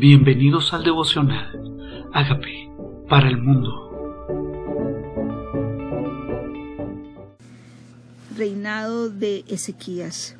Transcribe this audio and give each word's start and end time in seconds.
Bienvenidos 0.00 0.72
al 0.72 0.82
devocional. 0.82 2.08
Hágame 2.14 2.70
para 3.06 3.28
el 3.28 3.36
mundo. 3.36 3.68
Reinado 8.34 9.10
de 9.10 9.44
Ezequías. 9.46 10.36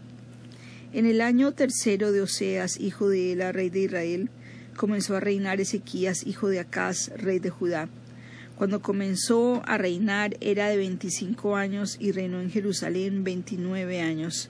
En 0.94 1.04
el 1.04 1.20
año 1.20 1.52
tercero 1.52 2.10
de 2.10 2.22
Oseas, 2.22 2.80
hijo 2.80 3.10
de 3.10 3.32
Ela, 3.32 3.52
rey 3.52 3.68
de 3.68 3.80
Israel, 3.80 4.30
comenzó 4.78 5.14
a 5.14 5.20
reinar 5.20 5.60
Ezequías, 5.60 6.26
hijo 6.26 6.48
de 6.48 6.60
Acaz, 6.60 7.10
rey 7.18 7.38
de 7.38 7.50
Judá. 7.50 7.90
Cuando 8.56 8.80
comenzó 8.80 9.60
a 9.66 9.76
reinar 9.76 10.38
era 10.40 10.68
de 10.68 10.78
veinticinco 10.78 11.54
años 11.54 11.98
y 12.00 12.12
reinó 12.12 12.40
en 12.40 12.50
Jerusalén 12.50 13.24
veintinueve 13.24 14.00
años. 14.00 14.48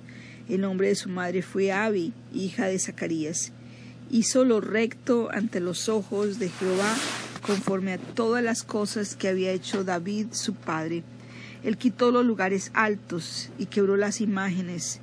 El 0.49 0.61
nombre 0.61 0.87
de 0.87 0.95
su 0.95 1.09
madre 1.09 1.43
fue 1.43 1.73
Abi, 1.73 2.13
hija 2.33 2.67
de 2.67 2.79
Zacarías 2.79 3.53
hizo 4.11 4.45
lo 4.45 4.61
recto 4.61 5.29
ante 5.33 5.61
los 5.61 5.89
ojos 5.89 6.39
de 6.39 6.49
Jehová, 6.49 6.95
conforme 7.43 7.95
a 7.95 7.99
todas 7.99 8.43
las 8.43 8.63
cosas 8.63 9.17
que 9.17 9.29
había 9.29 9.53
hecho 9.53 9.85
David 9.85 10.29
su 10.33 10.55
padre. 10.55 11.05
Él 11.63 11.77
quitó 11.77 12.11
los 12.11 12.25
lugares 12.25 12.71
altos 12.75 13.51
y 13.59 13.67
quebró 13.67 13.97
las 13.97 14.21
imágenes, 14.21 15.01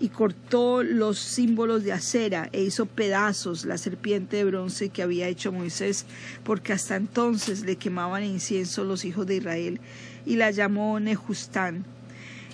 y 0.00 0.08
cortó 0.08 0.82
los 0.82 1.18
símbolos 1.18 1.82
de 1.82 1.92
acera, 1.92 2.48
e 2.52 2.62
hizo 2.62 2.86
pedazos 2.86 3.64
la 3.64 3.78
serpiente 3.78 4.38
de 4.38 4.44
bronce 4.44 4.88
que 4.88 5.02
había 5.02 5.28
hecho 5.28 5.52
Moisés, 5.52 6.04
porque 6.44 6.72
hasta 6.72 6.96
entonces 6.96 7.62
le 7.62 7.76
quemaban 7.76 8.22
incienso 8.22 8.84
los 8.84 9.04
hijos 9.04 9.26
de 9.26 9.36
Israel, 9.36 9.80
y 10.26 10.36
la 10.36 10.50
llamó 10.50 11.00
Nejustán. 11.00 11.84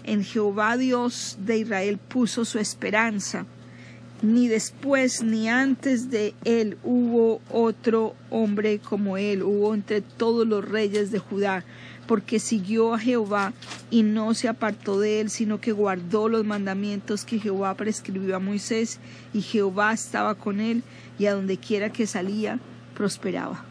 En 0.05 0.25
Jehová 0.25 0.77
Dios 0.77 1.39
de 1.45 1.59
Israel 1.59 1.99
puso 1.99 2.45
su 2.45 2.59
esperanza, 2.59 3.47
ni 4.23 4.49
después 4.49 5.23
ni 5.23 5.49
antes 5.49 6.11
de 6.11 6.35
él 6.45 6.77
hubo 6.85 7.41
otro 7.51 8.15
hombre 8.31 8.79
como 8.79 9.17
él, 9.17 9.43
hubo 9.43 9.75
entre 9.75 10.01
todos 10.01 10.47
los 10.47 10.65
reyes 10.65 11.11
de 11.11 11.19
Judá, 11.19 11.65
porque 12.07 12.39
siguió 12.39 12.95
a 12.95 12.99
Jehová 12.99 13.53
y 13.91 14.03
no 14.03 14.35
se 14.35 14.49
apartó 14.49 14.99
de 14.99 15.21
él, 15.21 15.31
sino 15.31 15.61
que 15.61 15.73
guardó 15.73 16.29
los 16.29 16.45
mandamientos 16.45 17.25
que 17.25 17.39
Jehová 17.39 17.75
prescribió 17.75 18.37
a 18.37 18.41
Moisés, 18.41 18.99
y 19.33 19.43
Jehová 19.43 19.93
estaba 19.93 20.35
con 20.35 20.61
él, 20.61 20.83
y 21.19 21.27
a 21.27 21.35
donde 21.35 21.57
quiera 21.59 21.91
que 21.91 22.07
salía, 22.07 22.59
prosperaba. 22.95 23.65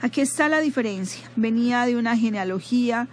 Aquí 0.00 0.20
está 0.20 0.48
la 0.48 0.60
diferencia. 0.60 1.30
Venía 1.36 1.86
de 1.86 1.96
una 1.96 2.16
genealogía 2.16 3.08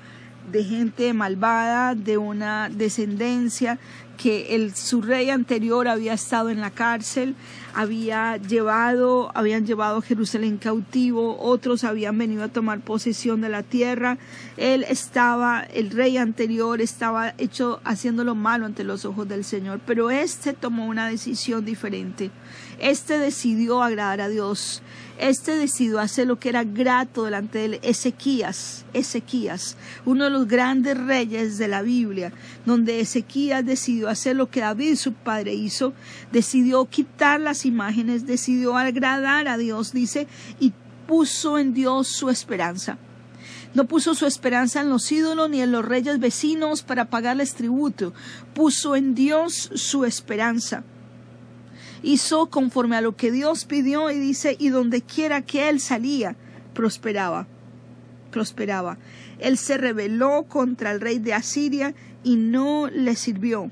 de 0.51 0.63
gente 0.63 1.13
malvada, 1.13 1.95
de 1.95 2.17
una 2.17 2.69
descendencia 2.69 3.79
que 4.17 4.55
el, 4.55 4.75
su 4.75 5.01
rey 5.01 5.29
anterior 5.29 5.87
había 5.87 6.13
estado 6.13 6.49
en 6.49 6.61
la 6.61 6.71
cárcel, 6.71 7.35
había 7.73 8.37
llevado, 8.37 9.31
habían 9.35 9.65
llevado 9.65 9.97
a 9.97 10.01
Jerusalén 10.01 10.57
cautivo, 10.57 11.39
otros 11.39 11.83
habían 11.83 12.17
venido 12.17 12.43
a 12.43 12.47
tomar 12.47 12.79
posesión 12.81 13.41
de 13.41 13.49
la 13.49 13.63
tierra. 13.63 14.17
Él 14.57 14.85
estaba, 14.87 15.61
el 15.61 15.91
rey 15.91 16.17
anterior 16.17 16.81
estaba 16.81 17.33
hecho 17.37 17.79
haciendo 17.83 18.23
malo 18.35 18.65
ante 18.65 18.83
los 18.83 19.05
ojos 19.05 19.27
del 19.27 19.43
Señor, 19.43 19.81
pero 19.85 20.09
este 20.09 20.53
tomó 20.53 20.87
una 20.87 21.07
decisión 21.07 21.65
diferente. 21.65 22.31
Este 22.83 23.17
decidió 23.17 23.81
agradar 23.81 24.19
a 24.19 24.27
Dios. 24.27 24.81
Este 25.17 25.55
decidió 25.55 26.01
hacer 26.01 26.27
lo 26.27 26.37
que 26.37 26.49
era 26.49 26.65
grato 26.65 27.23
delante 27.23 27.59
de 27.59 27.65
él. 27.65 27.79
Ezequías, 27.81 28.83
Ezequías, 28.91 29.77
uno 30.03 30.25
de 30.25 30.29
los 30.29 30.49
grandes 30.49 30.97
reyes 30.97 31.57
de 31.57 31.69
la 31.69 31.81
Biblia, 31.81 32.33
donde 32.65 32.99
Ezequías 32.99 33.65
decidió 33.65 34.09
hacer 34.09 34.35
lo 34.35 34.49
que 34.49 34.59
David, 34.59 34.97
su 34.97 35.13
padre, 35.13 35.53
hizo, 35.53 35.93
decidió 36.33 36.83
quitar 36.83 37.39
las 37.39 37.65
imágenes, 37.65 38.27
decidió 38.27 38.75
agradar 38.75 39.47
a 39.47 39.57
Dios, 39.57 39.93
dice, 39.93 40.27
y 40.59 40.73
puso 41.07 41.57
en 41.57 41.73
Dios 41.73 42.09
su 42.09 42.29
esperanza. 42.29 42.97
No 43.73 43.85
puso 43.85 44.13
su 44.13 44.25
esperanza 44.25 44.81
en 44.81 44.89
los 44.89 45.09
ídolos 45.09 45.49
ni 45.49 45.61
en 45.61 45.71
los 45.71 45.85
reyes 45.85 46.19
vecinos 46.19 46.83
para 46.83 47.05
pagarles 47.05 47.53
tributo, 47.53 48.13
puso 48.53 48.97
en 48.97 49.15
Dios 49.15 49.71
su 49.73 50.03
esperanza 50.03 50.83
hizo 52.03 52.47
conforme 52.47 52.97
a 52.97 53.01
lo 53.01 53.15
que 53.15 53.31
Dios 53.31 53.65
pidió 53.65 54.11
y 54.11 54.19
dice, 54.19 54.55
y 54.59 54.69
donde 54.69 55.01
quiera 55.01 55.41
que 55.41 55.69
él 55.69 55.79
salía, 55.79 56.35
prosperaba, 56.73 57.47
prosperaba. 58.29 58.97
Él 59.39 59.57
se 59.57 59.77
rebeló 59.77 60.43
contra 60.47 60.91
el 60.91 61.01
rey 61.01 61.17
de 61.17 61.33
Asiria 61.33 61.95
y 62.23 62.35
no 62.35 62.89
le 62.89 63.15
sirvió. 63.15 63.71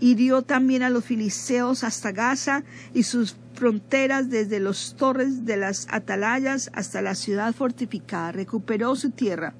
Hirió 0.00 0.42
también 0.42 0.82
a 0.82 0.90
los 0.90 1.04
filisteos 1.04 1.84
hasta 1.84 2.10
Gaza 2.10 2.64
y 2.92 3.04
sus 3.04 3.36
fronteras 3.54 4.28
desde 4.28 4.58
los 4.58 4.96
torres 4.96 5.44
de 5.44 5.56
las 5.56 5.86
atalayas 5.90 6.70
hasta 6.74 7.00
la 7.00 7.14
ciudad 7.14 7.54
fortificada. 7.54 8.32
Recuperó 8.32 8.96
su 8.96 9.10
tierra. 9.10 9.54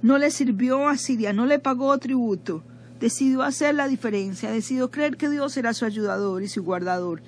No 0.00 0.18
le 0.18 0.30
sirvió 0.30 0.88
a 0.88 0.96
Siria, 0.96 1.32
no 1.32 1.46
le 1.46 1.58
pagó 1.58 1.98
tributo 1.98 2.62
decidió 3.02 3.42
hacer 3.42 3.74
la 3.74 3.88
diferencia, 3.88 4.52
decidió 4.52 4.92
creer 4.92 5.16
que 5.16 5.28
Dios 5.28 5.56
era 5.56 5.74
su 5.74 5.84
ayudador 5.84 6.44
y 6.44 6.48
su 6.48 6.62
guardador. 6.62 7.20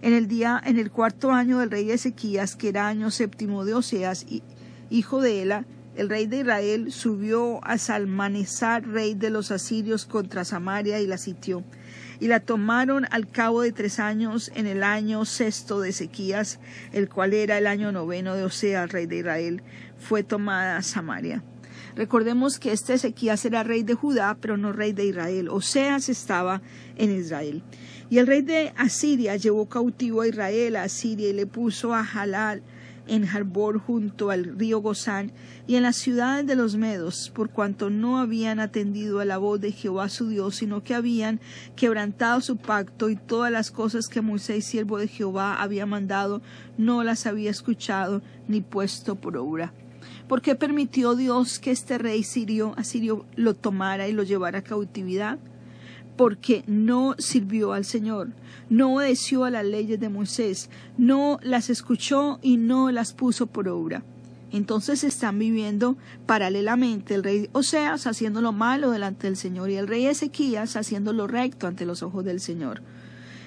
En 0.00 0.12
el 0.12 0.28
día, 0.28 0.62
en 0.64 0.78
el 0.78 0.92
cuarto 0.92 1.32
año 1.32 1.58
del 1.58 1.72
rey 1.72 1.90
Ezequías, 1.90 2.54
que 2.54 2.68
era 2.68 2.86
año 2.86 3.10
séptimo 3.10 3.64
de 3.64 3.74
Oseas, 3.74 4.24
hijo 4.88 5.20
de 5.20 5.42
Ela, 5.42 5.64
el 5.96 6.08
rey 6.08 6.28
de 6.28 6.40
Israel 6.40 6.92
subió 6.92 7.58
a 7.64 7.76
Salmanezar, 7.76 8.86
rey 8.86 9.14
de 9.14 9.30
los 9.30 9.50
asirios, 9.50 10.06
contra 10.06 10.44
Samaria 10.44 11.00
y 11.00 11.08
la 11.08 11.18
sitió. 11.18 11.64
Y 12.20 12.28
la 12.28 12.38
tomaron 12.38 13.06
al 13.10 13.26
cabo 13.26 13.62
de 13.62 13.72
tres 13.72 13.98
años 13.98 14.52
en 14.54 14.68
el 14.68 14.84
año 14.84 15.24
sexto 15.24 15.80
de 15.80 15.88
Ezequías, 15.88 16.60
el 16.92 17.08
cual 17.08 17.34
era 17.34 17.58
el 17.58 17.66
año 17.66 17.90
noveno 17.90 18.36
de 18.36 18.44
Oseas, 18.44 18.92
rey 18.92 19.06
de 19.06 19.16
Israel. 19.16 19.62
Fue 19.98 20.22
tomada 20.22 20.80
Samaria. 20.82 21.42
Recordemos 21.96 22.58
que 22.58 22.72
este 22.72 22.92
Ezequías 22.92 23.46
era 23.46 23.62
rey 23.62 23.82
de 23.82 23.94
Judá, 23.94 24.36
pero 24.38 24.58
no 24.58 24.70
rey 24.72 24.92
de 24.92 25.06
Israel. 25.06 25.48
Oseas 25.48 26.10
estaba 26.10 26.60
en 26.96 27.10
Israel. 27.10 27.62
Y 28.10 28.18
el 28.18 28.26
rey 28.26 28.42
de 28.42 28.74
Asiria 28.76 29.36
llevó 29.36 29.66
cautivo 29.66 30.20
a 30.20 30.28
Israel 30.28 30.76
a 30.76 30.82
Asiria 30.82 31.30
y 31.30 31.32
le 31.32 31.46
puso 31.46 31.94
a 31.94 32.02
Halal 32.02 32.62
en 33.06 33.24
Harbor 33.24 33.78
junto 33.78 34.30
al 34.30 34.58
río 34.58 34.80
Gozán 34.80 35.32
y 35.66 35.76
en 35.76 35.84
las 35.84 35.96
ciudades 35.96 36.46
de 36.46 36.54
los 36.54 36.76
Medos, 36.76 37.32
por 37.34 37.48
cuanto 37.48 37.88
no 37.88 38.18
habían 38.18 38.60
atendido 38.60 39.20
a 39.20 39.24
la 39.24 39.38
voz 39.38 39.60
de 39.60 39.72
Jehová 39.72 40.10
su 40.10 40.28
Dios, 40.28 40.56
sino 40.56 40.82
que 40.82 40.94
habían 40.94 41.40
quebrantado 41.76 42.42
su 42.42 42.58
pacto 42.58 43.08
y 43.08 43.16
todas 43.16 43.50
las 43.50 43.70
cosas 43.70 44.08
que 44.08 44.20
Moisés, 44.20 44.66
siervo 44.66 44.98
de 44.98 45.08
Jehová, 45.08 45.62
había 45.62 45.86
mandado, 45.86 46.42
no 46.76 47.02
las 47.04 47.26
había 47.26 47.50
escuchado 47.50 48.20
ni 48.48 48.60
puesto 48.60 49.14
por 49.14 49.38
obra. 49.38 49.72
¿Por 50.28 50.42
qué 50.42 50.54
permitió 50.54 51.14
Dios 51.14 51.58
que 51.58 51.70
este 51.70 51.98
rey 51.98 52.22
sirio, 52.22 52.74
asirio 52.76 53.26
lo 53.36 53.54
tomara 53.54 54.08
y 54.08 54.12
lo 54.12 54.22
llevara 54.22 54.58
a 54.58 54.64
cautividad? 54.64 55.38
Porque 56.16 56.64
no 56.66 57.14
sirvió 57.18 57.72
al 57.72 57.84
Señor, 57.84 58.30
no 58.70 58.94
obedeció 58.94 59.44
a 59.44 59.50
las 59.50 59.64
leyes 59.64 60.00
de 60.00 60.08
Moisés, 60.08 60.70
no 60.96 61.38
las 61.42 61.70
escuchó 61.70 62.38
y 62.42 62.56
no 62.56 62.90
las 62.90 63.12
puso 63.12 63.46
por 63.46 63.68
obra. 63.68 64.02
Entonces 64.52 65.04
están 65.04 65.38
viviendo 65.38 65.96
paralelamente 66.24 67.14
el 67.14 67.24
rey 67.24 67.50
Oseas 67.52 68.06
haciendo 68.06 68.40
lo 68.40 68.52
malo 68.52 68.90
delante 68.90 69.26
del 69.26 69.36
Señor 69.36 69.70
y 69.70 69.76
el 69.76 69.88
rey 69.88 70.06
Ezequías 70.06 70.76
haciendo 70.76 71.12
lo 71.12 71.26
recto 71.26 71.66
ante 71.66 71.84
los 71.84 72.02
ojos 72.02 72.24
del 72.24 72.40
Señor. 72.40 72.82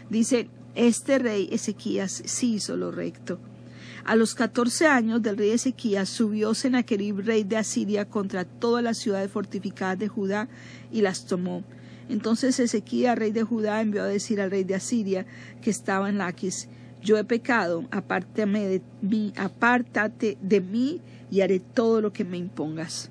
Dice, 0.09 0.49
este 0.75 1.17
rey 1.19 1.49
Ezequías 1.51 2.21
sí 2.25 2.55
hizo 2.55 2.77
lo 2.77 2.91
recto. 2.91 3.39
A 4.05 4.15
los 4.15 4.35
catorce 4.35 4.87
años 4.87 5.21
del 5.21 5.37
rey 5.37 5.51
Ezequías 5.51 6.09
subió 6.09 6.53
Sennacherib, 6.53 7.19
rey 7.19 7.43
de 7.43 7.57
Asiria, 7.57 8.05
contra 8.05 8.45
todas 8.45 8.83
las 8.83 8.97
ciudades 8.97 9.31
fortificadas 9.31 9.99
de 9.99 10.07
Judá 10.07 10.47
y 10.91 11.01
las 11.01 11.25
tomó. 11.25 11.63
Entonces 12.09 12.59
Ezequías, 12.59 13.17
rey 13.17 13.31
de 13.31 13.43
Judá, 13.43 13.81
envió 13.81 14.03
a 14.03 14.07
decir 14.07 14.41
al 14.41 14.51
rey 14.51 14.63
de 14.63 14.75
Asiria, 14.75 15.25
que 15.61 15.69
estaba 15.69 16.09
en 16.09 16.17
Laquis, 16.17 16.67
yo 17.01 17.17
he 17.17 17.23
pecado, 17.23 17.85
apártame 17.91 18.67
de 18.67 18.81
mí, 19.01 19.31
apártate 19.37 20.37
de 20.41 20.59
mí 20.59 21.01
y 21.31 21.41
haré 21.41 21.59
todo 21.59 22.01
lo 22.01 22.11
que 22.11 22.25
me 22.25 22.37
impongas. 22.37 23.09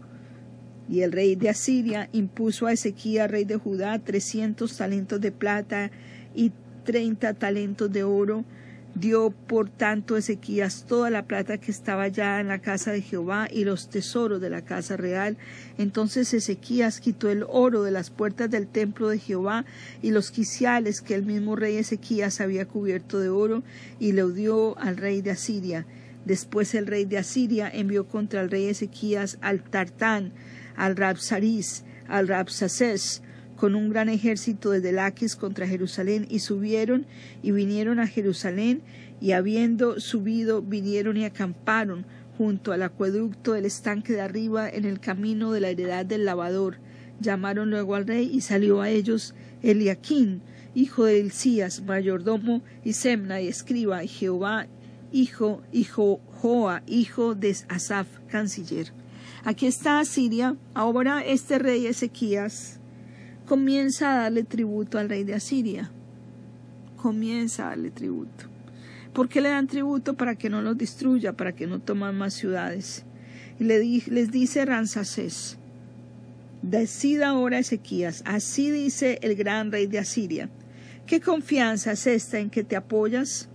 Y 0.90 1.00
el 1.00 1.12
rey 1.12 1.36
de 1.36 1.48
Asiria 1.48 2.08
impuso 2.12 2.66
a 2.66 2.72
Ezequías, 2.72 3.30
rey 3.30 3.44
de 3.44 3.56
Judá, 3.56 3.98
trescientos 3.98 4.76
talentos 4.76 5.20
de 5.20 5.32
plata 5.32 5.90
y 6.34 6.52
treinta 6.84 7.34
talentos 7.34 7.90
de 7.90 8.04
oro, 8.04 8.44
Dio 8.94 9.30
por 9.30 9.68
tanto 9.70 10.16
Ezequías 10.16 10.84
toda 10.86 11.10
la 11.10 11.26
plata 11.26 11.58
que 11.58 11.70
estaba 11.70 12.08
ya 12.08 12.40
en 12.40 12.48
la 12.48 12.60
casa 12.60 12.90
de 12.90 13.02
Jehová 13.02 13.48
y 13.50 13.64
los 13.64 13.88
tesoros 13.90 14.40
de 14.40 14.50
la 14.50 14.62
casa 14.62 14.96
real. 14.96 15.36
Entonces 15.76 16.34
Ezequías 16.34 17.00
quitó 17.00 17.30
el 17.30 17.44
oro 17.48 17.84
de 17.84 17.92
las 17.92 18.10
puertas 18.10 18.50
del 18.50 18.66
templo 18.66 19.08
de 19.08 19.18
Jehová 19.18 19.64
y 20.02 20.10
los 20.10 20.30
quiciales 20.30 21.00
que 21.00 21.14
el 21.14 21.24
mismo 21.24 21.54
rey 21.54 21.76
Ezequías 21.76 22.40
había 22.40 22.66
cubierto 22.66 23.20
de 23.20 23.28
oro 23.28 23.62
y 24.00 24.12
le 24.12 24.28
dio 24.32 24.76
al 24.78 24.96
rey 24.96 25.22
de 25.22 25.30
Asiria. 25.30 25.86
Después 26.24 26.74
el 26.74 26.86
rey 26.86 27.04
de 27.04 27.18
Asiria 27.18 27.70
envió 27.72 28.08
contra 28.08 28.40
el 28.40 28.50
rey 28.50 28.66
Ezequías 28.66 29.38
al 29.40 29.62
Tartán, 29.62 30.32
al 30.76 30.96
Rabsaris, 30.96 31.84
al 32.08 32.28
Rabsaces, 32.28 33.22
con 33.58 33.74
un 33.74 33.90
gran 33.90 34.08
ejército 34.08 34.70
desde 34.70 34.92
Laquis 34.92 35.34
contra 35.34 35.66
Jerusalén 35.66 36.26
y 36.30 36.38
subieron 36.38 37.06
y 37.42 37.50
vinieron 37.50 37.98
a 37.98 38.06
Jerusalén 38.06 38.82
y 39.20 39.32
habiendo 39.32 39.98
subido 39.98 40.62
vinieron 40.62 41.16
y 41.16 41.24
acamparon 41.24 42.06
junto 42.36 42.70
al 42.70 42.84
acueducto 42.84 43.54
del 43.54 43.64
estanque 43.64 44.12
de 44.12 44.20
arriba 44.20 44.70
en 44.70 44.84
el 44.84 45.00
camino 45.00 45.50
de 45.50 45.60
la 45.60 45.70
heredad 45.70 46.06
del 46.06 46.24
lavador. 46.24 46.76
Llamaron 47.20 47.70
luego 47.70 47.96
al 47.96 48.06
rey 48.06 48.30
y 48.32 48.42
salió 48.42 48.80
a 48.80 48.90
ellos 48.90 49.34
Eliaquín, 49.60 50.40
hijo 50.76 51.04
de 51.04 51.18
Elías, 51.18 51.82
mayordomo, 51.82 52.62
y 52.84 52.92
Semna, 52.92 53.40
y 53.40 53.48
escriba, 53.48 54.04
y 54.04 54.08
Jehová, 54.08 54.68
hijo, 55.10 55.62
hijo 55.72 56.20
Joa, 56.40 56.84
hijo 56.86 57.34
de 57.34 57.56
Asaf, 57.68 58.06
canciller. 58.28 58.92
Aquí 59.42 59.66
está 59.66 59.98
Asiria. 59.98 60.54
Ahora 60.74 61.24
este 61.24 61.58
rey 61.58 61.86
Ezequías 61.86 62.77
comienza 63.48 64.12
a 64.12 64.22
darle 64.24 64.44
tributo 64.44 64.98
al 64.98 65.08
rey 65.08 65.24
de 65.24 65.32
Asiria. 65.32 65.90
Comienza 66.98 67.64
a 67.64 67.68
darle 67.70 67.90
tributo. 67.90 68.44
¿Por 69.14 69.30
qué 69.30 69.40
le 69.40 69.48
dan 69.48 69.66
tributo? 69.66 70.14
Para 70.14 70.36
que 70.36 70.50
no 70.50 70.60
los 70.60 70.76
destruya, 70.76 71.32
para 71.32 71.54
que 71.54 71.66
no 71.66 71.80
toman 71.80 72.16
más 72.18 72.34
ciudades. 72.34 73.06
Y 73.58 73.64
les 73.64 74.30
dice 74.30 74.66
Ransacés, 74.66 75.58
decida 76.60 77.28
ahora 77.28 77.58
Ezequías, 77.58 78.22
así 78.26 78.70
dice 78.70 79.18
el 79.22 79.34
gran 79.34 79.72
rey 79.72 79.86
de 79.86 79.98
Asiria. 79.98 80.50
¿Qué 81.06 81.20
confianza 81.20 81.92
es 81.92 82.06
esta 82.06 82.38
en 82.38 82.50
que 82.50 82.64
te 82.64 82.76
apoyas? 82.76 83.48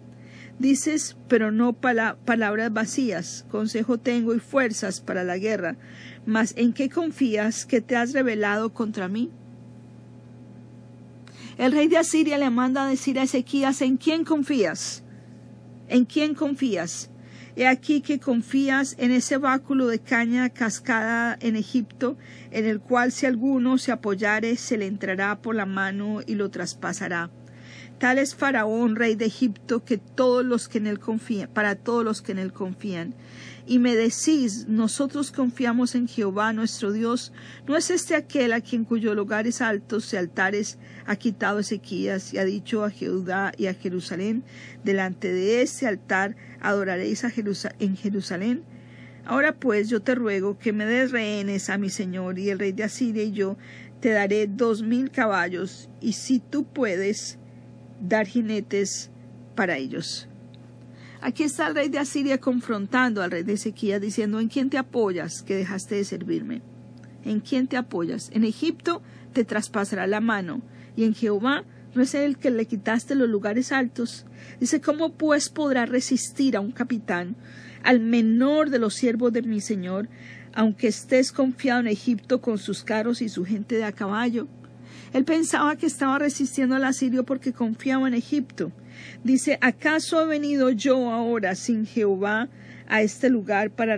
Dices, 0.58 1.18
pero 1.28 1.52
no 1.52 1.74
palabras 1.74 2.74
vacías, 2.74 3.46
consejo 3.52 4.00
tengo 4.00 4.34
y 4.34 4.40
fuerzas 4.40 5.02
para 5.02 5.24
la 5.24 5.38
guerra, 5.38 5.78
mas 6.26 6.56
¿en 6.58 6.74
qué 6.74 6.90
confías 6.90 7.66
que 7.66 7.80
te 7.80 7.96
has 7.96 8.14
rebelado 8.14 8.74
contra 8.74 9.08
mí? 9.08 9.30
El 11.58 11.72
rey 11.72 11.88
de 11.88 11.98
Asiria 11.98 12.38
le 12.38 12.50
manda 12.50 12.84
a 12.84 12.88
decir 12.88 13.20
a 13.20 13.24
Ezequías, 13.24 13.82
¿en 13.82 13.98
quién 13.98 14.24
confías? 14.24 15.04
¿En 15.88 16.06
quién 16.06 16.34
confías? 16.34 17.12
He 17.56 17.68
aquí 17.68 18.02
que 18.02 18.20
confías 18.20 18.96
en 18.98 19.12
ese 19.12 19.38
báculo 19.38 19.86
de 19.86 20.00
caña 20.00 20.50
cascada 20.50 21.38
en 21.40 21.56
Egipto, 21.56 22.18
en 22.50 22.66
el 22.66 22.80
cual 22.80 23.12
si 23.12 23.28
alguno 23.28 23.78
se 23.78 23.92
apoyare, 23.92 24.56
se 24.56 24.78
le 24.78 24.88
entrará 24.88 25.40
por 25.40 25.54
la 25.54 25.68
mano 25.68 26.22
y 26.26 26.34
lo 26.34 26.50
traspasará. 26.50 27.30
Tal 28.00 28.18
es 28.18 28.36
Faraón, 28.36 28.96
rey 28.96 29.16
de 29.16 29.26
Egipto, 29.26 29.86
que 29.86 29.98
todos 29.98 30.44
los 30.44 30.68
que 30.68 30.78
en 30.78 30.88
él 30.88 31.00
confían, 31.00 31.50
para 31.54 31.76
todos 31.76 32.04
los 32.04 32.22
que 32.22 32.34
en 32.34 32.40
él 32.40 32.52
confían. 32.52 33.16
Y 33.66 33.80
me 33.80 33.96
decís, 33.96 34.66
nosotros 34.68 35.32
confiamos 35.32 35.96
en 35.96 36.10
Jehová 36.10 36.52
nuestro 36.52 36.92
Dios, 36.92 37.32
¿no 37.66 37.78
es 37.78 37.90
este 37.92 38.16
aquel 38.16 38.52
a 38.52 38.60
quien 38.60 38.84
cuyos 38.84 39.16
lugares 39.16 39.62
altos 39.62 40.12
y 40.12 40.18
altares 40.18 40.78
ha 41.06 41.16
quitado 41.16 41.60
Ezequías 41.60 42.34
y 42.34 42.40
ha 42.40 42.44
dicho 42.44 42.84
a 42.84 42.90
Jehudá 42.90 43.54
y 43.58 43.68
a 43.68 43.74
Jerusalén, 43.74 44.44
delante 44.84 45.32
de 45.32 45.62
este 45.62 45.88
altar 45.88 46.36
adoraréis 46.60 47.24
a 47.24 47.32
en 47.80 47.96
Jerusalén? 47.96 48.64
Ahora 49.26 49.56
pues 49.56 49.88
yo 49.88 50.02
te 50.02 50.16
ruego 50.16 50.60
que 50.60 50.74
me 50.74 50.86
des 50.86 51.12
rehenes 51.12 51.70
a 51.70 51.78
mi 51.78 51.90
señor 51.90 52.38
y 52.40 52.50
el 52.50 52.60
rey 52.60 52.74
de 52.74 52.84
Asiria 52.84 53.24
y 53.24 53.32
yo 53.32 53.58
te 54.02 54.10
daré 54.10 54.48
dos 54.48 54.84
mil 54.84 55.12
caballos, 55.12 55.90
y 56.02 56.12
si 56.12 56.40
tú 56.40 56.66
puedes, 56.66 57.40
dar 58.04 58.28
jinetes 58.28 59.10
para 59.56 59.78
ellos. 59.78 60.28
Aquí 61.22 61.44
está 61.44 61.68
el 61.68 61.76
rey 61.76 61.90
de 61.90 62.00
Asiria 62.00 62.38
confrontando 62.38 63.22
al 63.24 63.32
rey 63.32 63.44
de 63.44 63.54
Ezequías 63.54 64.02
diciendo, 64.02 64.40
¿en 64.40 64.50
quién 64.50 64.70
te 64.70 64.78
apoyas 64.78 65.42
que 65.42 65.56
dejaste 65.56 65.96
de 65.96 66.04
servirme? 66.04 66.62
¿En 67.24 67.40
quién 67.40 67.68
te 67.68 67.78
apoyas? 67.78 68.30
En 68.34 68.44
Egipto 68.44 69.02
te 69.32 69.46
traspasará 69.46 70.06
la 70.06 70.20
mano, 70.20 70.62
y 70.98 71.06
en 71.06 71.16
Jehová 71.16 71.64
no 71.96 72.02
es 72.02 72.14
el 72.14 72.38
que 72.38 72.52
le 72.52 72.66
quitaste 72.66 73.16
los 73.16 73.30
lugares 73.30 73.72
altos. 73.72 74.26
Dice, 74.60 74.82
¿cómo 74.82 75.14
pues 75.14 75.48
podrá 75.48 75.86
resistir 75.86 76.58
a 76.58 76.60
un 76.60 76.72
capitán, 76.72 77.38
al 77.84 78.02
menor 78.02 78.70
de 78.70 78.80
los 78.80 78.94
siervos 78.94 79.32
de 79.32 79.44
mi 79.44 79.62
señor, 79.62 80.10
aunque 80.54 80.88
estés 80.88 81.32
confiado 81.32 81.80
en 81.80 81.88
Egipto 81.88 82.42
con 82.42 82.58
sus 82.58 82.84
carros 82.84 83.22
y 83.22 83.30
su 83.30 83.46
gente 83.46 83.76
de 83.76 83.86
a 83.86 83.94
caballo? 83.94 84.48
Él 85.14 85.26
pensaba 85.26 85.76
que 85.76 85.86
estaba 85.86 86.18
resistiendo 86.20 86.76
al 86.76 86.84
asirio 86.84 87.24
porque 87.24 87.54
confiaba 87.54 88.08
en 88.08 88.16
Egipto. 88.16 88.72
Dice, 89.24 89.60
¿acaso 89.62 90.22
he 90.22 90.26
venido 90.26 90.72
yo 90.72 91.12
ahora 91.12 91.56
sin 91.56 91.86
Jehová 91.86 92.50
a 92.88 93.02
este 93.02 93.30
lugar 93.30 93.70
para 93.70 93.98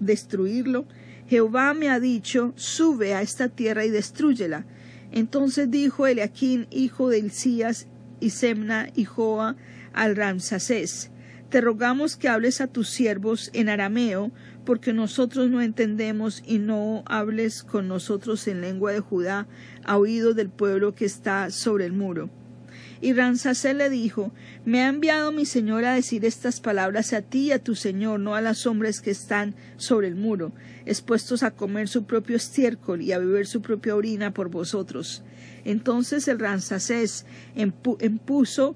destruirlo? 0.00 0.86
Jehová 1.28 1.74
me 1.74 1.88
ha 1.88 1.98
dicho, 1.98 2.52
sube 2.54 3.14
a 3.14 3.22
esta 3.22 3.48
tierra 3.48 3.84
y 3.84 3.90
destrúyela. 3.90 4.64
Entonces 5.10 5.70
dijo 5.70 6.06
Eliaquín, 6.06 6.66
hijo 6.70 7.08
de 7.08 7.18
Elías, 7.18 7.86
y 8.20 8.30
Semna, 8.30 8.88
y 8.94 9.04
Joa, 9.04 9.56
al 9.92 10.16
Ramsacés, 10.16 11.10
te 11.54 11.60
rogamos 11.60 12.16
que 12.16 12.28
hables 12.28 12.60
a 12.60 12.66
tus 12.66 12.88
siervos 12.88 13.50
en 13.52 13.68
arameo, 13.68 14.32
porque 14.64 14.92
nosotros 14.92 15.50
no 15.50 15.62
entendemos 15.62 16.42
y 16.44 16.58
no 16.58 17.04
hables 17.06 17.62
con 17.62 17.86
nosotros 17.86 18.48
en 18.48 18.60
lengua 18.60 18.90
de 18.90 18.98
Judá 18.98 19.46
a 19.84 19.96
oído 19.96 20.34
del 20.34 20.48
pueblo 20.48 20.96
que 20.96 21.04
está 21.04 21.50
sobre 21.50 21.86
el 21.86 21.92
muro. 21.92 22.28
Y 23.00 23.12
Ransacé 23.12 23.72
le 23.72 23.88
dijo, 23.88 24.32
Me 24.64 24.82
ha 24.82 24.88
enviado 24.88 25.30
mi 25.30 25.46
señor 25.46 25.84
a 25.84 25.94
decir 25.94 26.24
estas 26.24 26.60
palabras 26.60 27.12
a 27.12 27.22
ti 27.22 27.42
y 27.42 27.52
a 27.52 27.62
tu 27.62 27.76
señor, 27.76 28.18
no 28.18 28.34
a 28.34 28.40
los 28.40 28.66
hombres 28.66 29.00
que 29.00 29.12
están 29.12 29.54
sobre 29.76 30.08
el 30.08 30.16
muro, 30.16 30.50
expuestos 30.86 31.44
a 31.44 31.52
comer 31.52 31.86
su 31.86 32.04
propio 32.04 32.34
estiércol 32.34 33.00
y 33.00 33.12
a 33.12 33.20
beber 33.20 33.46
su 33.46 33.62
propia 33.62 33.94
orina 33.94 34.34
por 34.34 34.48
vosotros. 34.48 35.22
Entonces 35.64 36.26
el 36.26 36.40
Ransacés 36.40 37.26
empuso 37.54 38.74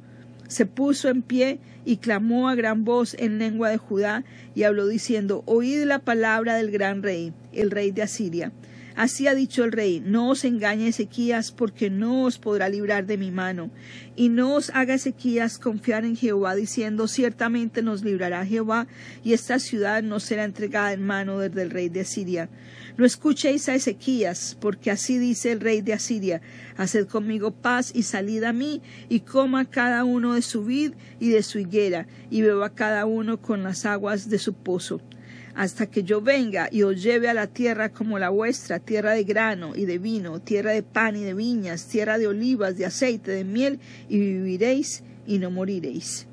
se 0.48 0.66
puso 0.66 1.08
en 1.08 1.22
pie 1.22 1.60
y 1.84 1.98
clamó 1.98 2.48
a 2.48 2.54
gran 2.54 2.84
voz 2.84 3.14
en 3.18 3.38
lengua 3.38 3.70
de 3.70 3.78
Judá 3.78 4.24
y 4.54 4.64
habló 4.64 4.88
diciendo, 4.88 5.42
Oíd 5.46 5.84
la 5.84 6.00
palabra 6.00 6.56
del 6.56 6.70
gran 6.70 7.02
rey, 7.02 7.32
el 7.52 7.70
rey 7.70 7.92
de 7.92 8.02
Asiria. 8.02 8.52
Así 8.98 9.28
ha 9.28 9.34
dicho 9.36 9.62
el 9.62 9.70
rey, 9.70 10.02
no 10.04 10.30
os 10.30 10.44
engañe 10.44 10.88
Ezequías, 10.88 11.52
porque 11.52 11.88
no 11.88 12.24
os 12.24 12.36
podrá 12.36 12.68
librar 12.68 13.06
de 13.06 13.16
mi 13.16 13.30
mano. 13.30 13.70
Y 14.16 14.28
no 14.28 14.54
os 14.54 14.70
haga 14.70 14.94
Ezequías 14.94 15.60
confiar 15.60 16.04
en 16.04 16.16
Jehová, 16.16 16.56
diciendo, 16.56 17.06
ciertamente 17.06 17.80
nos 17.80 18.02
librará 18.02 18.44
Jehová, 18.44 18.88
y 19.22 19.34
esta 19.34 19.60
ciudad 19.60 20.02
no 20.02 20.18
será 20.18 20.42
entregada 20.42 20.92
en 20.92 21.06
mano 21.06 21.38
del 21.38 21.70
rey 21.70 21.88
de 21.88 22.00
Asiria. 22.00 22.48
No 22.96 23.06
escuchéis 23.06 23.68
a 23.68 23.76
Ezequías, 23.76 24.56
porque 24.60 24.90
así 24.90 25.16
dice 25.16 25.52
el 25.52 25.60
rey 25.60 25.80
de 25.80 25.92
Asiria, 25.92 26.42
haced 26.76 27.06
conmigo 27.06 27.52
paz 27.52 27.92
y 27.94 28.02
salid 28.02 28.42
a 28.42 28.52
mí, 28.52 28.82
y 29.08 29.20
coma 29.20 29.70
cada 29.70 30.02
uno 30.02 30.34
de 30.34 30.42
su 30.42 30.64
vid 30.64 30.94
y 31.20 31.28
de 31.28 31.44
su 31.44 31.60
higuera, 31.60 32.08
y 32.30 32.42
beba 32.42 32.74
cada 32.74 33.06
uno 33.06 33.40
con 33.40 33.62
las 33.62 33.86
aguas 33.86 34.28
de 34.28 34.40
su 34.40 34.54
pozo 34.54 35.00
hasta 35.58 35.90
que 35.90 36.04
yo 36.04 36.20
venga 36.20 36.68
y 36.70 36.84
os 36.84 37.02
lleve 37.02 37.28
a 37.28 37.34
la 37.34 37.48
tierra 37.48 37.88
como 37.88 38.20
la 38.20 38.28
vuestra, 38.28 38.78
tierra 38.78 39.14
de 39.14 39.24
grano 39.24 39.74
y 39.74 39.86
de 39.86 39.98
vino, 39.98 40.40
tierra 40.40 40.70
de 40.70 40.84
pan 40.84 41.16
y 41.16 41.24
de 41.24 41.34
viñas, 41.34 41.88
tierra 41.88 42.16
de 42.16 42.28
olivas, 42.28 42.78
de 42.78 42.86
aceite, 42.86 43.32
de 43.32 43.42
miel, 43.42 43.80
y 44.08 44.20
viviréis 44.20 45.02
y 45.26 45.40
no 45.40 45.50
moriréis. 45.50 46.28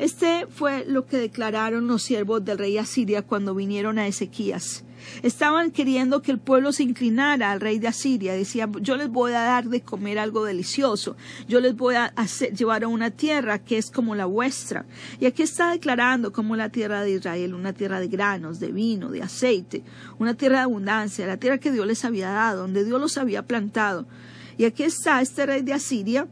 Este 0.00 0.46
fue 0.48 0.86
lo 0.86 1.04
que 1.04 1.18
declararon 1.18 1.86
los 1.86 2.02
siervos 2.02 2.42
del 2.42 2.56
rey 2.56 2.78
Asiria 2.78 3.20
cuando 3.20 3.54
vinieron 3.54 3.98
a 3.98 4.06
Ezequías. 4.06 4.82
Estaban 5.22 5.72
queriendo 5.72 6.22
que 6.22 6.32
el 6.32 6.38
pueblo 6.38 6.72
se 6.72 6.84
inclinara 6.84 7.52
al 7.52 7.60
rey 7.60 7.78
de 7.78 7.88
Asiria. 7.88 8.32
Decía, 8.32 8.66
yo 8.80 8.96
les 8.96 9.10
voy 9.10 9.32
a 9.32 9.42
dar 9.42 9.68
de 9.68 9.82
comer 9.82 10.18
algo 10.18 10.42
delicioso. 10.44 11.18
Yo 11.48 11.60
les 11.60 11.76
voy 11.76 11.96
a 11.96 12.14
llevar 12.56 12.84
a 12.84 12.88
una 12.88 13.10
tierra 13.10 13.58
que 13.58 13.76
es 13.76 13.90
como 13.90 14.14
la 14.14 14.24
vuestra. 14.24 14.86
Y 15.20 15.26
aquí 15.26 15.42
está 15.42 15.70
declarando 15.70 16.32
como 16.32 16.56
la 16.56 16.70
tierra 16.70 17.02
de 17.02 17.10
Israel, 17.12 17.52
una 17.52 17.74
tierra 17.74 18.00
de 18.00 18.08
granos, 18.08 18.58
de 18.58 18.72
vino, 18.72 19.10
de 19.10 19.22
aceite, 19.22 19.84
una 20.18 20.32
tierra 20.32 20.56
de 20.56 20.62
abundancia, 20.62 21.26
la 21.26 21.36
tierra 21.36 21.58
que 21.58 21.72
Dios 21.72 21.86
les 21.86 22.06
había 22.06 22.30
dado, 22.30 22.62
donde 22.62 22.86
Dios 22.86 22.98
los 22.98 23.18
había 23.18 23.42
plantado. 23.42 24.06
Y 24.56 24.64
aquí 24.64 24.82
está 24.82 25.20
este 25.20 25.44
rey 25.44 25.60
de 25.60 25.74
Asiria 25.74 26.26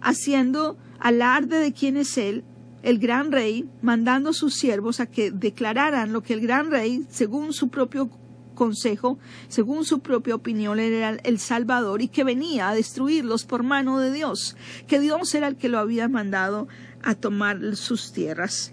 haciendo 0.00 0.78
alarde 1.00 1.58
de 1.58 1.72
quién 1.72 1.96
es 1.96 2.16
él, 2.16 2.44
el 2.82 2.98
gran 2.98 3.32
rey, 3.32 3.68
mandando 3.82 4.30
a 4.30 4.34
sus 4.34 4.54
siervos 4.54 5.00
a 5.00 5.06
que 5.06 5.30
declararan 5.30 6.12
lo 6.12 6.22
que 6.22 6.34
el 6.34 6.40
gran 6.40 6.70
rey, 6.70 7.04
según 7.10 7.52
su 7.52 7.68
propio 7.68 8.10
consejo, 8.54 9.18
según 9.48 9.84
su 9.84 10.00
propia 10.00 10.34
opinión, 10.34 10.78
era 10.78 11.10
el 11.10 11.38
Salvador 11.38 12.02
y 12.02 12.08
que 12.08 12.24
venía 12.24 12.68
a 12.68 12.74
destruirlos 12.74 13.44
por 13.44 13.62
mano 13.62 13.98
de 13.98 14.12
Dios, 14.12 14.56
que 14.86 15.00
Dios 15.00 15.34
era 15.34 15.48
el 15.48 15.56
que 15.56 15.68
lo 15.68 15.78
había 15.78 16.08
mandado 16.08 16.68
a 17.02 17.14
tomar 17.14 17.76
sus 17.76 18.12
tierras. 18.12 18.72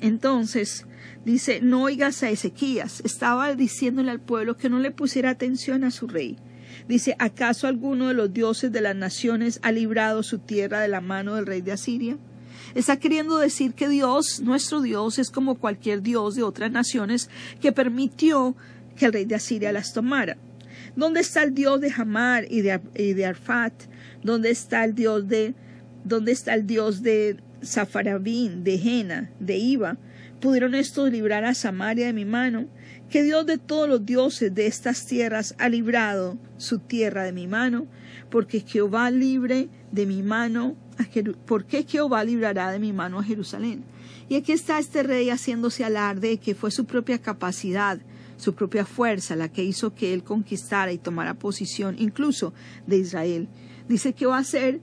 Entonces, 0.00 0.86
dice, 1.24 1.60
no 1.62 1.84
oigas 1.84 2.22
a 2.22 2.30
Ezequías, 2.30 3.00
estaba 3.00 3.54
diciéndole 3.54 4.10
al 4.10 4.20
pueblo 4.20 4.56
que 4.56 4.68
no 4.68 4.78
le 4.78 4.90
pusiera 4.90 5.30
atención 5.30 5.84
a 5.84 5.90
su 5.90 6.06
rey. 6.06 6.36
Dice, 6.88 7.16
¿acaso 7.18 7.66
alguno 7.66 8.08
de 8.08 8.14
los 8.14 8.32
dioses 8.32 8.72
de 8.72 8.80
las 8.82 8.96
naciones 8.96 9.58
ha 9.62 9.72
librado 9.72 10.22
su 10.22 10.38
tierra 10.38 10.80
de 10.80 10.88
la 10.88 11.00
mano 11.00 11.34
del 11.34 11.46
rey 11.46 11.62
de 11.62 11.72
Asiria? 11.72 12.18
Está 12.74 12.98
queriendo 12.98 13.38
decir 13.38 13.74
que 13.74 13.88
Dios, 13.88 14.40
nuestro 14.40 14.80
Dios, 14.80 15.18
es 15.18 15.30
como 15.30 15.56
cualquier 15.56 16.02
Dios 16.02 16.34
de 16.34 16.42
otras 16.42 16.70
naciones 16.70 17.28
que 17.60 17.72
permitió 17.72 18.56
que 18.96 19.06
el 19.06 19.12
rey 19.12 19.24
de 19.24 19.34
Asiria 19.34 19.72
las 19.72 19.92
tomara. 19.92 20.36
¿Dónde 20.96 21.20
está 21.20 21.42
el 21.42 21.54
Dios 21.54 21.80
de 21.80 21.92
Hamar 21.96 22.46
y 22.48 22.62
de, 22.62 23.26
Arfat? 23.26 23.74
¿Dónde 24.22 24.50
está 24.50 24.84
el 24.84 24.94
Dios 24.94 25.28
de, 25.28 25.54
dónde 26.04 26.32
está 26.32 26.54
el 26.54 26.66
Dios 26.66 27.02
de 27.02 27.38
Zafarabín, 27.64 28.64
de 28.64 28.78
Jena, 28.78 29.30
de 29.40 29.56
Iba? 29.56 29.96
¿Pudieron 30.40 30.74
estos 30.74 31.10
librar 31.10 31.44
a 31.44 31.54
Samaria 31.54 32.06
de 32.06 32.12
mi 32.12 32.24
mano? 32.24 32.66
¿Qué 33.10 33.22
Dios 33.22 33.46
de 33.46 33.58
todos 33.58 33.88
los 33.88 34.04
dioses 34.04 34.54
de 34.54 34.66
estas 34.66 35.06
tierras 35.06 35.54
ha 35.58 35.68
librado 35.68 36.38
su 36.58 36.78
tierra 36.78 37.24
de 37.24 37.32
mi 37.32 37.46
mano? 37.46 37.86
Porque 38.34 38.64
Jehová 38.66 39.12
libre 39.12 39.68
de 39.92 40.06
mi 40.06 40.24
mano, 40.24 40.74
¿por 41.46 41.66
qué 41.66 41.84
Jehová 41.84 42.24
librará 42.24 42.72
de 42.72 42.80
mi 42.80 42.92
mano 42.92 43.20
a 43.20 43.22
Jerusalén? 43.22 43.84
Y 44.28 44.34
aquí 44.34 44.50
está 44.50 44.80
este 44.80 45.04
rey 45.04 45.30
haciéndose 45.30 45.84
alarde 45.84 46.38
que 46.38 46.56
fue 46.56 46.72
su 46.72 46.84
propia 46.84 47.20
capacidad, 47.20 48.00
su 48.36 48.56
propia 48.56 48.86
fuerza 48.86 49.36
la 49.36 49.52
que 49.52 49.62
hizo 49.62 49.94
que 49.94 50.12
él 50.12 50.24
conquistara 50.24 50.90
y 50.90 50.98
tomara 50.98 51.34
posición 51.34 51.94
incluso 51.96 52.52
de 52.88 52.96
Israel. 52.96 53.46
Dice 53.88 54.14
que 54.14 54.26
va 54.26 54.38
a 54.38 54.42
ser 54.42 54.80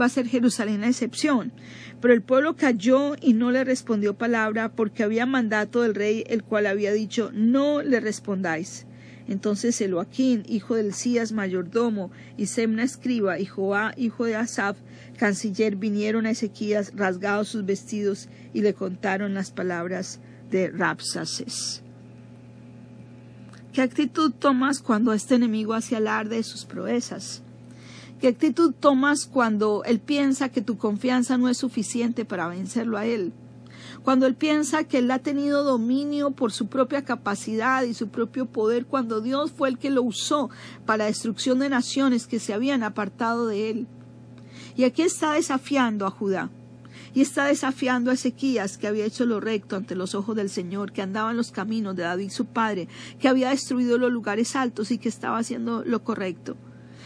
va 0.00 0.06
a 0.06 0.08
ser 0.08 0.26
Jerusalén 0.26 0.80
la 0.80 0.88
excepción. 0.88 1.52
Pero 2.00 2.14
el 2.14 2.22
pueblo 2.22 2.56
cayó 2.56 3.14
y 3.20 3.34
no 3.34 3.52
le 3.52 3.62
respondió 3.62 4.18
palabra 4.18 4.72
porque 4.72 5.04
había 5.04 5.24
mandato 5.24 5.82
del 5.82 5.94
rey, 5.94 6.24
el 6.26 6.42
cual 6.42 6.66
había 6.66 6.92
dicho, 6.92 7.30
no 7.32 7.80
le 7.80 8.00
respondáis. 8.00 8.86
Entonces 9.32 9.80
Eloaquín, 9.80 10.42
hijo 10.46 10.74
del 10.74 10.92
Cías 10.92 11.32
mayordomo, 11.32 12.10
y 12.36 12.48
Semna 12.48 12.82
escriba, 12.82 13.38
y 13.38 13.46
Joá, 13.46 13.94
hijo 13.96 14.26
de 14.26 14.36
Asaf, 14.36 14.76
canciller, 15.16 15.76
vinieron 15.76 16.26
a 16.26 16.30
Ezequías 16.32 16.92
rasgados 16.94 17.48
sus 17.48 17.64
vestidos 17.64 18.28
y 18.52 18.60
le 18.60 18.74
contaron 18.74 19.32
las 19.32 19.50
palabras 19.50 20.20
de 20.50 20.68
Rapsaces. 20.68 21.82
¿Qué 23.72 23.80
actitud 23.80 24.32
tomas 24.32 24.80
cuando 24.80 25.14
este 25.14 25.36
enemigo 25.36 25.72
hace 25.72 25.96
alarde 25.96 26.36
de 26.36 26.42
sus 26.42 26.66
proezas? 26.66 27.42
¿Qué 28.20 28.28
actitud 28.28 28.74
tomas 28.78 29.24
cuando 29.24 29.82
él 29.84 29.98
piensa 29.98 30.50
que 30.50 30.60
tu 30.60 30.76
confianza 30.76 31.38
no 31.38 31.48
es 31.48 31.56
suficiente 31.56 32.26
para 32.26 32.48
vencerlo 32.48 32.98
a 32.98 33.06
él? 33.06 33.32
Cuando 34.02 34.26
él 34.26 34.34
piensa 34.34 34.84
que 34.84 34.98
él 34.98 35.10
ha 35.10 35.20
tenido 35.20 35.62
dominio 35.62 36.32
por 36.32 36.50
su 36.50 36.66
propia 36.66 37.04
capacidad 37.04 37.84
y 37.84 37.94
su 37.94 38.08
propio 38.08 38.46
poder, 38.46 38.86
cuando 38.86 39.20
Dios 39.20 39.52
fue 39.52 39.68
el 39.68 39.78
que 39.78 39.90
lo 39.90 40.02
usó 40.02 40.50
para 40.84 41.04
destrucción 41.04 41.60
de 41.60 41.68
naciones 41.68 42.26
que 42.26 42.40
se 42.40 42.52
habían 42.52 42.82
apartado 42.82 43.46
de 43.46 43.70
él. 43.70 43.86
Y 44.76 44.84
aquí 44.84 45.02
está 45.02 45.34
desafiando 45.34 46.06
a 46.06 46.10
Judá. 46.10 46.50
Y 47.14 47.20
está 47.20 47.44
desafiando 47.44 48.10
a 48.10 48.14
Ezequías, 48.14 48.78
que 48.78 48.86
había 48.86 49.04
hecho 49.04 49.26
lo 49.26 49.38
recto 49.38 49.76
ante 49.76 49.94
los 49.94 50.14
ojos 50.14 50.34
del 50.34 50.48
Señor, 50.48 50.92
que 50.92 51.02
andaba 51.02 51.30
en 51.30 51.36
los 51.36 51.52
caminos 51.52 51.94
de 51.94 52.02
David 52.02 52.30
su 52.30 52.46
padre, 52.46 52.88
que 53.20 53.28
había 53.28 53.50
destruido 53.50 53.98
los 53.98 54.10
lugares 54.10 54.56
altos 54.56 54.90
y 54.90 54.98
que 54.98 55.10
estaba 55.10 55.38
haciendo 55.38 55.84
lo 55.84 56.02
correcto. 56.02 56.56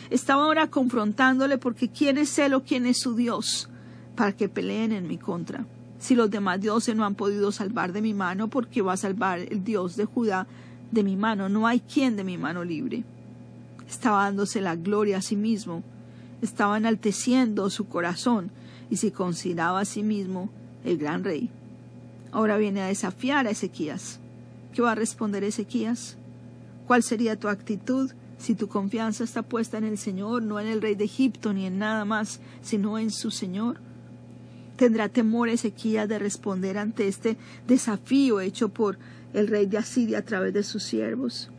Estaba 0.09 0.45
ahora 0.45 0.71
confrontándole 0.71 1.59
porque 1.59 1.91
quién 1.91 2.19
es 2.19 2.39
él 2.39 2.55
o 2.55 2.63
quién 2.63 2.87
es 2.87 3.01
su 3.01 3.17
Dios 3.17 3.69
para 4.15 4.33
que 4.33 4.49
peleen 4.49 4.93
en 4.93 5.09
mi 5.09 5.19
contra. 5.19 5.67
Si 5.99 6.15
los 6.15 6.31
demás 6.31 6.61
dioses 6.61 6.95
no 6.95 7.05
han 7.05 7.15
podido 7.15 7.53
salvar 7.53 7.93
de 7.93 8.03
mi 8.03 8.15
mano, 8.15 8.49
¿por 8.49 8.69
qué 8.69 8.83
va 8.83 8.93
a 8.93 8.99
salvar 8.99 9.41
el 9.41 9.65
Dios 9.65 9.97
de 9.97 10.05
Judá 10.05 10.47
de 10.91 11.03
mi 11.03 11.17
mano? 11.17 11.49
No 11.49 11.67
hay 11.67 11.81
quien 11.81 12.17
de 12.17 12.25
mi 12.25 12.37
mano 12.39 12.65
libre. 12.65 13.05
Estaba 13.89 14.25
dándose 14.25 14.61
la 14.61 14.77
gloria 14.77 15.19
a 15.19 15.23
sí 15.23 15.37
mismo, 15.37 15.83
estaba 16.43 16.77
enalteciendo 16.77 17.71
su 17.71 17.89
corazón 17.89 18.51
y 18.91 18.97
se 18.97 19.13
consideraba 19.13 19.81
a 19.81 19.85
sí 19.85 20.03
mismo 20.03 20.51
el 20.85 20.99
gran 20.99 21.25
rey. 21.25 21.51
Ahora 22.33 22.57
viene 22.57 22.83
a 22.83 22.87
desafiar 22.87 23.47
a 23.47 23.51
Ezequías. 23.51 24.21
¿Qué 24.75 24.83
va 24.83 24.93
a 24.93 24.97
responder 24.97 25.45
Ezequías? 25.45 26.19
¿Cuál 26.87 27.03
sería 27.03 27.39
tu 27.39 27.49
actitud 27.49 28.11
si 28.39 28.55
tu 28.55 28.69
confianza 28.69 29.25
está 29.25 29.43
puesta 29.43 29.79
en 29.79 29.85
el 29.85 29.97
Señor, 29.97 30.43
no 30.43 30.61
en 30.61 30.67
el 30.67 30.83
rey 30.83 30.95
de 30.95 31.05
Egipto 31.05 31.53
ni 31.53 31.65
en 31.65 31.79
nada 31.79 32.05
más, 32.05 32.41
sino 32.63 32.99
en 32.99 33.11
su 33.11 33.31
Señor? 33.31 33.81
¿Tendrá 34.77 35.09
temor 35.09 35.49
Ezequías 35.49 36.09
de 36.09 36.19
responder 36.19 36.79
ante 36.79 37.09
este 37.09 37.37
desafío 37.67 38.41
hecho 38.41 38.69
por 38.69 38.99
el 39.33 39.49
rey 39.49 39.67
de 39.67 39.79
Asiria 39.79 40.19
a 40.19 40.23
través 40.23 40.53
de 40.53 40.63
sus 40.63 40.83
siervos? 40.83 41.51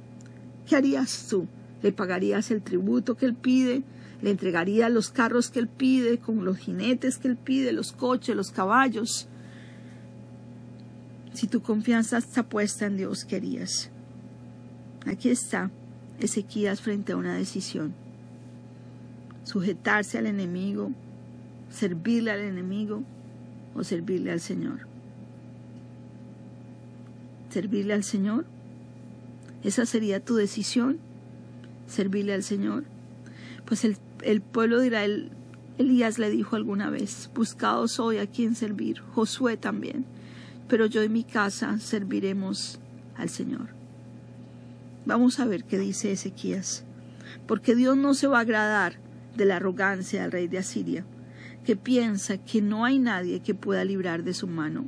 ¿Qué 0.67 0.75
harías 0.75 1.27
tú? 1.29 1.47
¿Le 1.81 1.91
pagarías 1.91 2.51
el 2.51 2.61
tributo 2.61 3.15
que 3.15 3.25
él 3.25 3.35
pide? 3.35 3.83
le 4.21 4.31
entregaría 4.31 4.89
los 4.89 5.09
carros 5.09 5.49
que 5.49 5.59
él 5.59 5.67
pide, 5.67 6.17
con 6.17 6.43
los 6.43 6.57
jinetes 6.57 7.17
que 7.17 7.27
él 7.27 7.37
pide, 7.37 7.71
los 7.71 7.91
coches, 7.91 8.35
los 8.35 8.51
caballos. 8.51 9.27
Si 11.33 11.47
tu 11.47 11.61
confianza 11.61 12.17
está 12.17 12.43
puesta 12.43 12.85
en 12.85 12.97
Dios, 12.97 13.25
querías. 13.25 13.91
Aquí 15.05 15.29
está 15.29 15.71
Ezequías 16.19 16.81
frente 16.81 17.11
a 17.13 17.17
una 17.17 17.35
decisión. 17.35 17.93
Sujetarse 19.43 20.17
al 20.17 20.25
enemigo, 20.25 20.91
servirle 21.69 22.31
al 22.31 22.41
enemigo 22.41 23.03
o 23.75 23.83
servirle 23.83 24.31
al 24.31 24.39
Señor. 24.39 24.87
¿Servirle 27.49 27.93
al 27.93 28.03
Señor? 28.03 28.45
¿Esa 29.63 29.85
sería 29.85 30.23
tu 30.23 30.35
decisión? 30.35 30.99
¿Servirle 31.87 32.33
al 32.33 32.43
Señor? 32.43 32.83
Pues 33.65 33.83
el 33.83 33.97
el 34.23 34.41
pueblo 34.41 34.79
de 34.79 34.87
Israel, 34.87 35.31
Elías 35.77 36.19
le 36.19 36.29
dijo 36.29 36.55
alguna 36.55 36.89
vez, 36.89 37.29
buscados 37.35 37.99
hoy 37.99 38.17
a 38.17 38.27
quien 38.27 38.55
servir, 38.55 38.99
Josué 39.13 39.57
también, 39.57 40.05
pero 40.67 40.85
yo 40.85 41.03
y 41.03 41.09
mi 41.09 41.23
casa 41.23 41.79
serviremos 41.79 42.79
al 43.15 43.29
Señor. 43.29 43.69
Vamos 45.05 45.39
a 45.39 45.45
ver 45.45 45.63
qué 45.63 45.77
dice 45.77 46.11
Ezequías, 46.11 46.83
porque 47.45 47.75
Dios 47.75 47.95
no 47.95 48.13
se 48.13 48.27
va 48.27 48.39
a 48.39 48.41
agradar 48.41 48.95
de 49.35 49.45
la 49.45 49.57
arrogancia 49.57 50.23
del 50.23 50.31
rey 50.31 50.47
de 50.47 50.57
Asiria, 50.57 51.05
que 51.67 51.75
piensa 51.75 52.37
que 52.37 52.61
no 52.61 52.85
hay 52.85 52.97
nadie 52.97 53.41
que 53.41 53.53
pueda 53.53 53.83
librar 53.83 54.23
de 54.23 54.33
su 54.33 54.47
mano, 54.47 54.85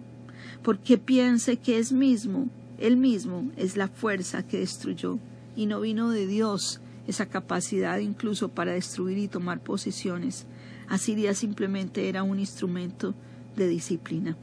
porque 0.64 0.98
piensa 0.98 1.58
que 1.58 1.78
es 1.78 1.92
mismo, 1.92 2.48
él 2.78 2.96
mismo 2.96 3.52
es 3.58 3.76
la 3.76 3.90
fuerza 3.90 4.48
que 4.48 4.60
destruyó, 4.60 5.20
y 5.58 5.66
no 5.66 5.82
vino 5.82 6.10
de 6.10 6.26
Dios, 6.26 6.80
esa 7.06 7.26
capacidad 7.26 7.98
incluso 7.98 8.48
para 8.48 8.72
destruir 8.72 9.18
y 9.18 9.28
tomar 9.28 9.60
posesiones. 9.62 10.46
Asiria 10.88 11.34
simplemente 11.34 12.08
era 12.08 12.24
un 12.24 12.40
instrumento 12.40 13.14
de 13.58 13.68
disciplina. 13.68 14.38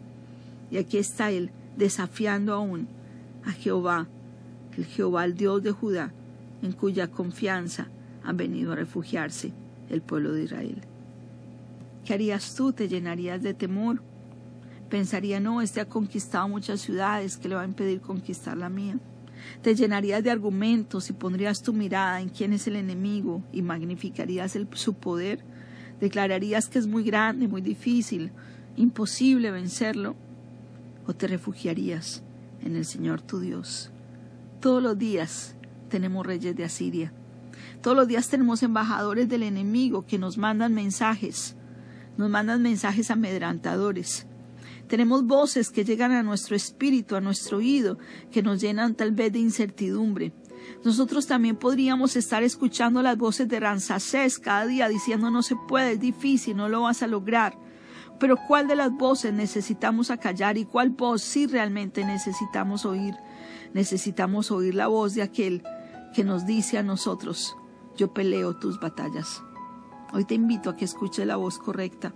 Y 0.70 0.76
aquí 0.76 0.98
está 0.98 1.30
él 1.30 1.50
desafiando 1.78 2.52
aún 2.52 2.86
a 3.46 3.52
Jehová, 3.52 4.08
el 4.76 4.84
Jehová, 4.84 5.24
el 5.24 5.36
Dios 5.38 5.62
de 5.62 5.72
Judá, 5.72 6.12
en 6.60 6.72
cuya 6.72 7.10
confianza 7.10 7.88
han 8.22 8.36
venido 8.36 8.72
a 8.72 8.76
refugiarse 8.76 9.54
el 9.88 10.02
pueblo 10.02 10.34
de 10.34 10.44
Israel. 10.44 10.82
¿Qué 12.06 12.14
harías 12.14 12.54
tú? 12.54 12.72
¿Te 12.72 12.88
llenarías 12.88 13.42
de 13.42 13.52
temor? 13.52 14.00
Pensaría, 14.88 15.40
no, 15.40 15.60
este 15.60 15.80
ha 15.80 15.88
conquistado 15.88 16.48
muchas 16.48 16.80
ciudades, 16.80 17.36
que 17.36 17.48
le 17.48 17.56
va 17.56 17.62
a 17.62 17.66
impedir 17.66 18.00
conquistar 18.00 18.56
la 18.56 18.68
mía? 18.68 19.00
Te 19.60 19.74
llenarías 19.74 20.22
de 20.22 20.30
argumentos 20.30 21.10
y 21.10 21.14
pondrías 21.14 21.62
tu 21.62 21.72
mirada 21.72 22.20
en 22.20 22.28
quién 22.28 22.52
es 22.52 22.68
el 22.68 22.76
enemigo 22.76 23.42
y 23.52 23.60
magnificarías 23.62 24.56
su 24.74 24.94
poder. 24.94 25.44
Declararías 26.00 26.68
que 26.68 26.78
es 26.78 26.86
muy 26.86 27.02
grande, 27.02 27.48
muy 27.48 27.60
difícil, 27.60 28.30
imposible 28.76 29.50
vencerlo. 29.50 30.14
O 31.08 31.12
te 31.12 31.26
refugiarías 31.26 32.22
en 32.62 32.76
el 32.76 32.84
Señor 32.84 33.20
tu 33.20 33.40
Dios. 33.40 33.90
Todos 34.60 34.80
los 34.80 34.96
días 34.96 35.56
tenemos 35.88 36.24
reyes 36.24 36.54
de 36.54 36.64
Asiria. 36.64 37.12
Todos 37.82 37.96
los 37.96 38.06
días 38.06 38.28
tenemos 38.28 38.62
embajadores 38.62 39.28
del 39.28 39.42
enemigo 39.42 40.06
que 40.06 40.18
nos 40.18 40.38
mandan 40.38 40.72
mensajes, 40.72 41.55
nos 42.16 42.30
mandan 42.30 42.62
mensajes 42.62 43.10
amedrentadores. 43.10 44.26
Tenemos 44.88 45.26
voces 45.26 45.70
que 45.70 45.84
llegan 45.84 46.12
a 46.12 46.22
nuestro 46.22 46.54
espíritu, 46.54 47.16
a 47.16 47.20
nuestro 47.20 47.58
oído, 47.58 47.98
que 48.30 48.42
nos 48.42 48.60
llenan 48.60 48.94
tal 48.94 49.12
vez 49.12 49.32
de 49.32 49.40
incertidumbre. 49.40 50.32
Nosotros 50.84 51.26
también 51.26 51.56
podríamos 51.56 52.16
estar 52.16 52.42
escuchando 52.42 53.02
las 53.02 53.16
voces 53.16 53.48
de 53.48 53.60
Ransacés 53.60 54.38
cada 54.38 54.66
día 54.66 54.88
diciendo 54.88 55.30
no 55.30 55.42
se 55.42 55.56
puede, 55.68 55.92
es 55.92 56.00
difícil, 56.00 56.56
no 56.56 56.68
lo 56.68 56.82
vas 56.82 57.02
a 57.02 57.06
lograr. 57.06 57.58
Pero 58.18 58.36
¿cuál 58.48 58.66
de 58.66 58.76
las 58.76 58.92
voces 58.92 59.32
necesitamos 59.32 60.10
acallar 60.10 60.56
y 60.56 60.64
cuál 60.64 60.90
voz 60.90 61.22
sí 61.22 61.46
realmente 61.46 62.04
necesitamos 62.04 62.86
oír? 62.86 63.14
Necesitamos 63.74 64.50
oír 64.50 64.74
la 64.74 64.86
voz 64.86 65.14
de 65.14 65.22
aquel 65.22 65.62
que 66.14 66.24
nos 66.24 66.46
dice 66.46 66.78
a 66.78 66.82
nosotros, 66.82 67.56
yo 67.96 68.14
peleo 68.14 68.56
tus 68.56 68.80
batallas. 68.80 69.42
Hoy 70.16 70.24
te 70.24 70.34
invito 70.34 70.70
a 70.70 70.76
que 70.76 70.86
escuches 70.86 71.26
la 71.26 71.36
voz 71.36 71.58
correcta 71.58 72.14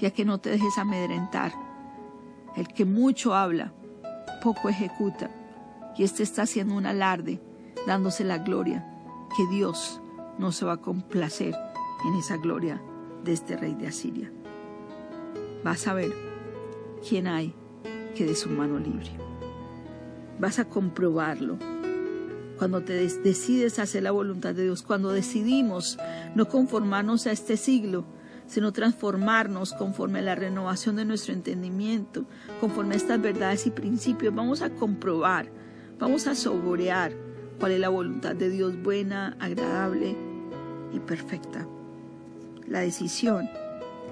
y 0.00 0.06
a 0.06 0.10
que 0.10 0.24
no 0.24 0.38
te 0.38 0.50
dejes 0.50 0.78
amedrentar 0.78 1.52
el 2.56 2.66
que 2.66 2.84
mucho 2.84 3.36
habla, 3.36 3.72
poco 4.42 4.68
ejecuta. 4.68 5.30
Y 5.96 6.02
este 6.02 6.24
está 6.24 6.42
haciendo 6.42 6.74
un 6.74 6.86
alarde, 6.86 7.40
dándose 7.86 8.24
la 8.24 8.38
gloria, 8.38 8.84
que 9.36 9.46
Dios 9.46 10.00
no 10.40 10.50
se 10.50 10.64
va 10.64 10.72
a 10.72 10.80
complacer 10.80 11.54
en 12.08 12.16
esa 12.16 12.36
gloria 12.36 12.82
de 13.22 13.34
este 13.34 13.56
rey 13.56 13.76
de 13.76 13.86
Asiria. 13.86 14.32
Vas 15.62 15.86
a 15.86 15.94
ver 15.94 16.12
quién 17.08 17.28
hay 17.28 17.54
que 18.16 18.26
de 18.26 18.34
su 18.34 18.48
mano 18.48 18.80
libre. 18.80 19.12
Vas 20.40 20.58
a 20.58 20.68
comprobarlo 20.68 21.58
cuando 22.58 22.82
te 22.82 22.94
decides 22.94 23.78
hacer 23.78 24.02
la 24.02 24.10
voluntad 24.10 24.54
de 24.54 24.64
Dios, 24.64 24.82
cuando 24.82 25.12
decidimos 25.12 25.98
no 26.34 26.48
conformarnos 26.48 27.26
a 27.26 27.32
este 27.32 27.56
siglo, 27.56 28.04
sino 28.46 28.72
transformarnos 28.72 29.72
conforme 29.72 30.20
a 30.20 30.22
la 30.22 30.34
renovación 30.34 30.96
de 30.96 31.04
nuestro 31.04 31.34
entendimiento, 31.34 32.24
conforme 32.60 32.94
a 32.94 32.98
estas 32.98 33.20
verdades 33.20 33.66
y 33.66 33.70
principios, 33.70 34.34
vamos 34.34 34.62
a 34.62 34.70
comprobar, 34.70 35.50
vamos 35.98 36.26
a 36.26 36.34
saborear 36.34 37.12
cuál 37.58 37.72
es 37.72 37.80
la 37.80 37.88
voluntad 37.88 38.34
de 38.34 38.50
Dios 38.50 38.80
buena, 38.82 39.36
agradable 39.40 40.16
y 40.92 41.00
perfecta. 41.00 41.66
La 42.68 42.80
decisión 42.80 43.48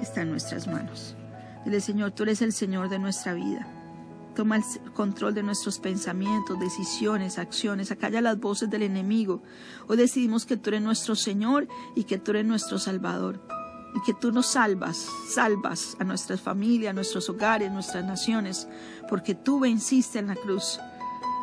está 0.01 0.23
en 0.23 0.31
nuestras 0.31 0.67
manos. 0.67 1.17
Dile, 1.65 1.81
Señor, 1.81 2.11
tú 2.13 2.25
eres 2.25 2.43
el 2.43 2.53
Señor 2.53 2.89
de 2.89 2.99
nuestra 2.99 3.35
vida. 3.35 3.67
Toma 4.35 4.57
el 4.57 4.93
control 4.93 5.35
de 5.35 5.43
nuestros 5.45 5.79
pensamientos, 5.79 6.59
decisiones, 6.59 7.39
acciones. 7.39 7.91
Acalla 7.91 8.21
las 8.21 8.39
voces 8.41 8.69
del 8.69 8.83
enemigo. 8.83 9.43
Hoy 9.87 9.97
decidimos 9.97 10.45
que 10.45 10.57
tú 10.57 10.71
eres 10.71 10.83
nuestro 10.83 11.15
Señor 11.15 11.69
y 11.95 12.05
que 12.05 12.19
tú 12.19 12.33
eres 12.33 12.45
nuestro 12.45 12.79
Salvador. 12.79 13.41
Y 13.95 14.03
que 14.03 14.13
tú 14.13 14.33
nos 14.33 14.47
salvas, 14.47 15.07
salvas 15.29 15.97
a 16.01 16.05
nuestras 16.05 16.41
familias, 16.41 16.91
a 16.91 16.95
nuestros 16.95 17.31
hogares, 17.31 17.71
nuestras 17.71 18.05
naciones, 18.05 18.67
porque 19.09 19.37
tú 19.37 19.61
venciste 19.61 20.19
en 20.19 20.27
la 20.27 20.35
cruz 20.35 20.81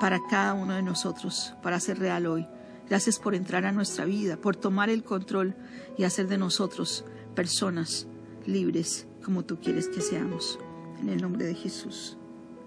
para 0.02 0.20
cada 0.30 0.54
uno 0.54 0.74
de 0.74 0.82
nosotros, 0.82 1.54
para 1.64 1.80
ser 1.80 1.98
real 2.00 2.26
hoy. 2.26 2.46
Gracias 2.90 3.20
por 3.20 3.36
entrar 3.36 3.66
a 3.66 3.72
nuestra 3.72 4.04
vida, 4.04 4.36
por 4.36 4.58
tomar 4.58 4.90
el 4.90 5.06
control 5.06 5.56
y 5.98 6.04
hacer 6.04 6.28
de 6.28 6.38
nosotros 6.38 7.06
personas 7.36 8.06
libres 8.46 9.08
como 9.24 9.46
tú 9.46 9.60
quieres 9.62 9.88
que 9.88 10.02
seamos. 10.02 10.60
En 11.00 11.08
el 11.08 11.22
nombre 11.22 11.46
de 11.46 11.56
Jesús. 11.56 12.18